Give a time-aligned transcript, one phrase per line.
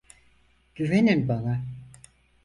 [0.75, 1.65] Güvenin bana.